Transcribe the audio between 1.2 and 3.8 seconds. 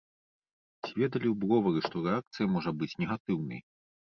ў бровары, што рэакцыя можа быць негатыўнай?